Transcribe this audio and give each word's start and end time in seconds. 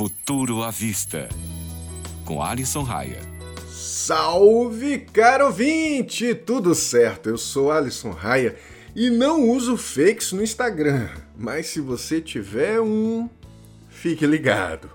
Futuro 0.00 0.62
à 0.62 0.70
Vista, 0.70 1.28
com 2.24 2.42
Alisson 2.42 2.80
Raia. 2.82 3.20
Salve, 3.68 5.00
caro 5.00 5.48
ouvinte! 5.48 6.34
Tudo 6.34 6.74
certo? 6.74 7.28
Eu 7.28 7.36
sou 7.36 7.70
Alisson 7.70 8.08
Raia 8.08 8.56
e 8.96 9.10
não 9.10 9.50
uso 9.50 9.76
fakes 9.76 10.32
no 10.32 10.42
Instagram, 10.42 11.06
mas 11.36 11.66
se 11.66 11.82
você 11.82 12.18
tiver 12.18 12.80
um, 12.80 13.28
fique 13.90 14.24
ligado. 14.24 14.90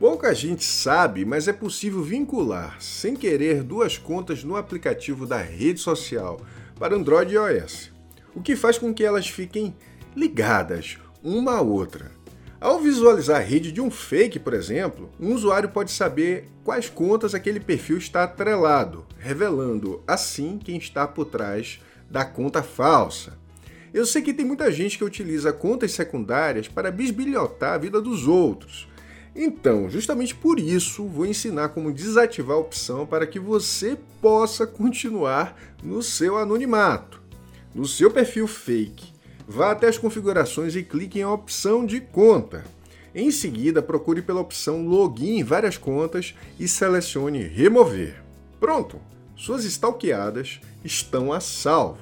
Pouca 0.00 0.34
gente 0.34 0.64
sabe, 0.64 1.24
mas 1.24 1.46
é 1.46 1.52
possível 1.52 2.02
vincular, 2.02 2.78
sem 2.80 3.14
querer, 3.14 3.62
duas 3.62 3.96
contas 3.96 4.42
no 4.42 4.56
aplicativo 4.56 5.24
da 5.24 5.40
rede 5.40 5.78
social 5.78 6.40
para 6.80 6.96
Android 6.96 7.32
e 7.32 7.36
iOS, 7.36 7.92
o 8.34 8.42
que 8.42 8.56
faz 8.56 8.76
com 8.76 8.92
que 8.92 9.04
elas 9.04 9.28
fiquem 9.28 9.72
ligadas 10.16 10.98
uma 11.22 11.58
à 11.58 11.60
outra. 11.60 12.21
Ao 12.62 12.78
visualizar 12.78 13.40
a 13.40 13.44
rede 13.44 13.72
de 13.72 13.80
um 13.80 13.90
fake, 13.90 14.38
por 14.38 14.54
exemplo, 14.54 15.10
um 15.18 15.34
usuário 15.34 15.68
pode 15.68 15.90
saber 15.90 16.48
quais 16.62 16.88
contas 16.88 17.34
aquele 17.34 17.58
perfil 17.58 17.98
está 17.98 18.22
atrelado, 18.22 19.04
revelando 19.18 20.00
assim 20.06 20.60
quem 20.62 20.76
está 20.76 21.08
por 21.08 21.24
trás 21.24 21.80
da 22.08 22.24
conta 22.24 22.62
falsa. 22.62 23.36
Eu 23.92 24.06
sei 24.06 24.22
que 24.22 24.32
tem 24.32 24.46
muita 24.46 24.70
gente 24.70 24.96
que 24.96 25.02
utiliza 25.02 25.52
contas 25.52 25.90
secundárias 25.90 26.68
para 26.68 26.92
bisbilhotar 26.92 27.72
a 27.72 27.78
vida 27.78 28.00
dos 28.00 28.28
outros. 28.28 28.86
Então, 29.34 29.90
justamente 29.90 30.32
por 30.32 30.60
isso, 30.60 31.04
vou 31.04 31.26
ensinar 31.26 31.70
como 31.70 31.92
desativar 31.92 32.56
a 32.56 32.60
opção 32.60 33.04
para 33.04 33.26
que 33.26 33.40
você 33.40 33.98
possa 34.20 34.68
continuar 34.68 35.56
no 35.82 36.00
seu 36.00 36.38
anonimato. 36.38 37.20
No 37.74 37.86
seu 37.86 38.08
perfil 38.08 38.46
fake, 38.46 39.11
Vá 39.46 39.72
até 39.72 39.88
as 39.88 39.98
configurações 39.98 40.76
e 40.76 40.82
clique 40.82 41.18
em 41.18 41.24
opção 41.24 41.84
de 41.84 42.00
conta. 42.00 42.64
Em 43.14 43.30
seguida, 43.30 43.82
procure 43.82 44.22
pela 44.22 44.40
opção 44.40 44.86
Login 44.86 45.38
em 45.38 45.44
várias 45.44 45.76
contas 45.76 46.34
e 46.58 46.66
selecione 46.66 47.42
Remover. 47.42 48.22
Pronto! 48.58 49.00
Suas 49.36 49.64
stalkeadas 49.64 50.60
estão 50.84 51.32
a 51.32 51.40
salvo. 51.40 51.98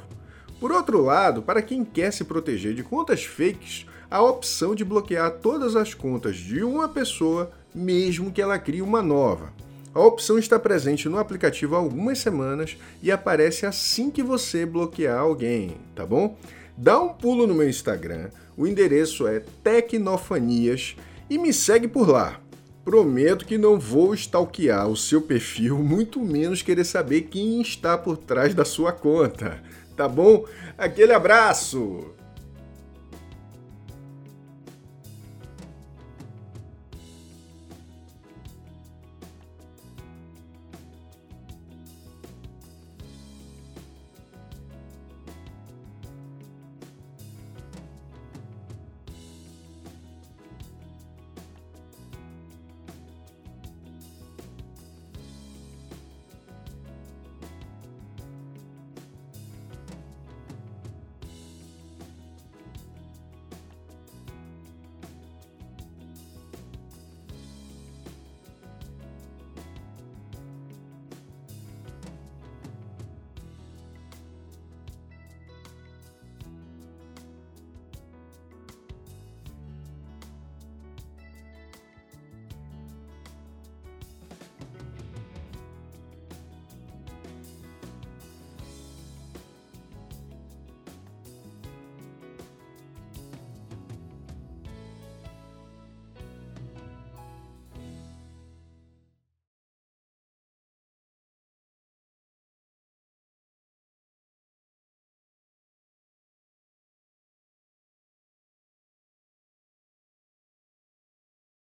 Por 0.61 0.71
outro 0.71 1.03
lado, 1.03 1.41
para 1.41 1.63
quem 1.63 1.85
quer 1.85 2.13
se 2.13 2.23
proteger 2.23 2.75
de 2.75 2.83
contas 2.83 3.25
fakes, 3.25 3.87
a 4.11 4.21
opção 4.21 4.75
de 4.75 4.85
bloquear 4.85 5.31
todas 5.39 5.75
as 5.75 5.95
contas 5.95 6.37
de 6.37 6.63
uma 6.63 6.89
pessoa, 6.89 7.51
mesmo 7.75 8.31
que 8.31 8.43
ela 8.43 8.59
crie 8.59 8.83
uma 8.83 9.01
nova. 9.01 9.53
A 9.95 10.01
opção 10.01 10.39
está 10.39 10.59
presente 10.59 11.09
no 11.09 11.19
aplicativo 11.19 11.75
há 11.75 11.79
algumas 11.79 12.19
semanas 12.19 12.77
e 13.03 13.11
aparece 13.11 13.67
assim 13.67 14.11
que 14.11 14.23
você 14.23 14.65
bloquear 14.65 15.19
alguém, 15.19 15.77
tá 15.95 16.07
bom? 16.07 16.37
dá 16.81 16.99
um 16.99 17.11
pulo 17.11 17.47
no 17.47 17.55
meu 17.55 17.69
Instagram, 17.69 18.31
o 18.57 18.67
endereço 18.67 19.27
é 19.27 19.41
Tecnofanias 19.63 20.97
e 21.29 21.37
me 21.37 21.53
segue 21.53 21.87
por 21.87 22.09
lá. 22.09 22.41
Prometo 22.83 23.45
que 23.45 23.59
não 23.59 23.79
vou 23.79 24.15
stalkear 24.15 24.89
o 24.89 24.97
seu 24.97 25.21
perfil, 25.21 25.79
muito 25.79 26.21
menos 26.21 26.63
querer 26.63 26.85
saber 26.85 27.23
quem 27.23 27.61
está 27.61 27.99
por 27.99 28.17
trás 28.17 28.55
da 28.55 28.65
sua 28.65 28.93
conta. 28.93 29.63
Tá 29.95 30.09
bom? 30.09 30.47
Aquele 30.79 31.13
abraço! 31.13 32.20